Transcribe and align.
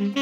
Bonjour 0.00 0.14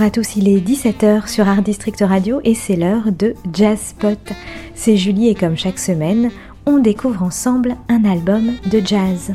à 0.00 0.10
tous, 0.10 0.36
il 0.36 0.48
est 0.48 0.66
17h 0.66 1.28
sur 1.28 1.46
Art 1.46 1.60
District 1.60 2.00
Radio 2.00 2.40
et 2.42 2.54
c'est 2.54 2.76
l'heure 2.76 3.12
de 3.12 3.34
Jazz 3.52 3.78
Spot. 3.78 4.18
C'est 4.74 4.96
Julie 4.96 5.28
et 5.28 5.34
comme 5.34 5.58
chaque 5.58 5.78
semaine, 5.78 6.30
on 6.66 6.78
découvre 6.78 7.22
ensemble 7.22 7.76
un 7.88 8.04
album 8.04 8.52
de 8.70 8.80
jazz. 8.84 9.32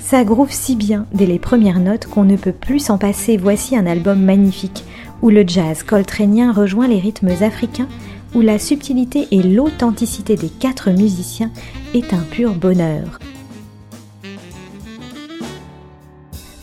Ça 0.00 0.24
groove 0.24 0.50
si 0.50 0.74
bien 0.74 1.06
dès 1.12 1.26
les 1.26 1.38
premières 1.38 1.80
notes 1.80 2.06
qu'on 2.06 2.24
ne 2.24 2.36
peut 2.36 2.52
plus 2.52 2.78
s'en 2.78 2.96
passer. 2.96 3.36
Voici 3.36 3.76
un 3.76 3.86
album 3.86 4.22
magnifique 4.22 4.84
où 5.20 5.28
le 5.28 5.46
jazz 5.46 5.82
coltrénien 5.82 6.52
rejoint 6.52 6.88
les 6.88 6.98
rythmes 6.98 7.34
africains, 7.42 7.88
où 8.34 8.40
la 8.40 8.58
subtilité 8.58 9.28
et 9.30 9.42
l'authenticité 9.42 10.36
des 10.36 10.48
quatre 10.48 10.90
musiciens 10.90 11.50
est 11.92 12.14
un 12.14 12.22
pur 12.30 12.54
bonheur. 12.54 13.18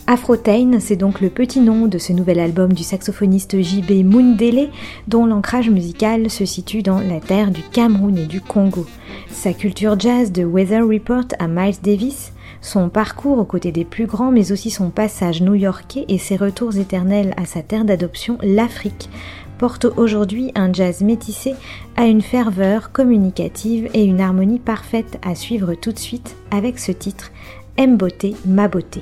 Afrotain, 0.07 0.79
c'est 0.79 0.97
donc 0.97 1.19
le 1.19 1.31
petit 1.31 1.59
nom 1.59 1.87
de 1.87 1.97
ce 1.97 2.13
nouvel 2.13 2.39
album 2.39 2.73
du 2.73 2.83
saxophoniste 2.83 3.59
JB 3.59 4.05
Mundele, 4.05 4.69
dont 5.07 5.25
l'ancrage 5.25 5.71
musical 5.71 6.29
se 6.29 6.45
situe 6.45 6.83
dans 6.83 6.99
la 6.99 7.19
terre 7.19 7.49
du 7.49 7.63
Cameroun 7.63 8.15
et 8.15 8.27
du 8.27 8.39
Congo. 8.39 8.85
Sa 9.31 9.51
culture 9.51 9.99
jazz 9.99 10.31
de 10.31 10.45
Weather 10.45 10.85
Report 10.87 11.25
à 11.39 11.47
Miles 11.47 11.81
Davis, 11.81 12.33
son 12.61 12.89
parcours 12.89 13.39
aux 13.39 13.45
côtés 13.45 13.71
des 13.71 13.83
plus 13.83 14.05
grands, 14.05 14.29
mais 14.29 14.51
aussi 14.51 14.69
son 14.69 14.91
passage 14.91 15.41
new-yorkais 15.41 16.05
et 16.07 16.19
ses 16.19 16.35
retours 16.35 16.77
éternels 16.77 17.33
à 17.35 17.45
sa 17.45 17.63
terre 17.63 17.83
d'adoption, 17.83 18.37
l'Afrique, 18.43 19.09
portent 19.57 19.87
aujourd'hui 19.97 20.51
un 20.53 20.71
jazz 20.71 21.01
métissé 21.01 21.55
à 21.95 22.05
une 22.05 22.21
ferveur 22.21 22.91
communicative 22.91 23.89
et 23.95 24.03
une 24.03 24.21
harmonie 24.21 24.59
parfaite 24.59 25.17
à 25.23 25.33
suivre 25.33 25.73
tout 25.73 25.91
de 25.93 25.99
suite 25.99 26.35
avec 26.51 26.77
ce 26.77 26.91
titre 26.91 27.31
M 27.77 27.97
beauté, 27.97 28.35
ma 28.45 28.67
beauté. 28.67 29.01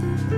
Thank 0.00 0.30
you. 0.30 0.31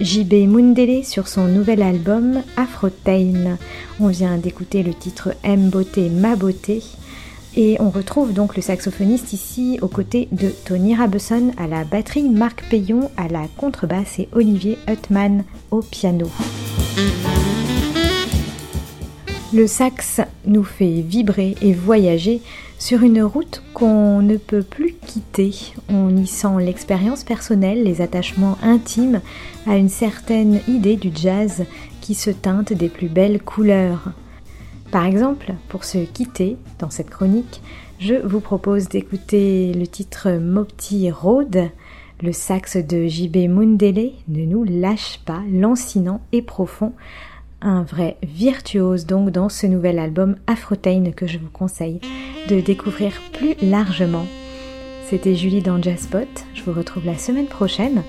JB 0.00 0.48
Mundele 0.48 1.04
sur 1.04 1.28
son 1.28 1.44
nouvel 1.44 1.82
album 1.82 2.42
Afrotain. 2.56 3.58
On 4.00 4.08
vient 4.08 4.38
d'écouter 4.38 4.82
le 4.82 4.94
titre 4.94 5.34
M 5.42 5.68
beauté, 5.68 6.08
ma 6.08 6.36
beauté, 6.36 6.82
Et 7.56 7.76
on 7.80 7.90
retrouve 7.90 8.32
donc 8.32 8.56
le 8.56 8.62
saxophoniste 8.62 9.32
ici 9.32 9.78
aux 9.82 9.88
côtés 9.88 10.28
de 10.32 10.50
Tony 10.64 10.94
Rabesson 10.94 11.52
à 11.58 11.66
la 11.66 11.84
batterie, 11.84 12.28
Marc 12.28 12.62
Payon 12.70 13.10
à 13.16 13.28
la 13.28 13.46
contrebasse 13.56 14.18
et 14.18 14.28
Olivier 14.32 14.78
Huttman 14.88 15.44
au 15.70 15.80
piano. 15.82 16.30
Le 19.52 19.66
sax 19.66 20.20
nous 20.46 20.62
fait 20.62 21.00
vibrer 21.00 21.56
et 21.60 21.72
voyager 21.72 22.40
sur 22.78 23.02
une 23.02 23.20
route 23.20 23.64
qu'on 23.74 24.22
ne 24.22 24.36
peut 24.36 24.62
plus 24.62 24.94
quitter. 24.94 25.52
On 25.88 26.16
y 26.16 26.28
sent 26.28 26.60
l'expérience 26.60 27.24
personnelle, 27.24 27.82
les 27.82 28.00
attachements 28.00 28.58
intimes 28.62 29.20
à 29.66 29.76
une 29.76 29.88
certaine 29.88 30.60
idée 30.68 30.94
du 30.94 31.10
jazz 31.12 31.64
qui 32.00 32.14
se 32.14 32.30
teinte 32.30 32.72
des 32.72 32.88
plus 32.88 33.08
belles 33.08 33.42
couleurs. 33.42 34.12
Par 34.92 35.04
exemple, 35.04 35.54
pour 35.68 35.82
se 35.82 35.98
quitter 35.98 36.56
dans 36.78 36.90
cette 36.90 37.10
chronique, 37.10 37.60
je 37.98 38.14
vous 38.14 38.40
propose 38.40 38.88
d'écouter 38.88 39.74
le 39.74 39.88
titre 39.88 40.30
Mopti 40.30 41.10
Road. 41.10 41.70
Le 42.22 42.32
sax 42.32 42.76
de 42.76 43.08
JB 43.08 43.48
Mundele 43.48 44.12
ne 44.28 44.44
nous 44.44 44.62
lâche 44.62 45.18
pas, 45.26 45.42
lancinant 45.50 46.20
et 46.30 46.42
profond. 46.42 46.92
Un 47.62 47.82
vrai 47.82 48.16
virtuose 48.22 49.04
donc 49.04 49.30
dans 49.30 49.50
ce 49.50 49.66
nouvel 49.66 49.98
album 49.98 50.36
Afrotain 50.46 51.10
que 51.14 51.26
je 51.26 51.38
vous 51.38 51.50
conseille 51.50 52.00
de 52.48 52.60
découvrir 52.60 53.12
plus 53.34 53.54
largement. 53.60 54.24
C'était 55.08 55.34
Julie 55.34 55.60
dans 55.60 55.82
Jazzpot. 55.82 56.20
Je 56.54 56.62
vous 56.62 56.72
retrouve 56.72 57.04
la 57.04 57.18
semaine 57.18 57.48
prochaine 57.48 58.02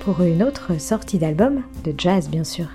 pour 0.00 0.20
une 0.20 0.42
autre 0.42 0.78
sortie 0.78 1.18
d'album, 1.18 1.62
de 1.84 1.94
jazz 1.96 2.28
bien 2.28 2.44
sûr. 2.44 2.66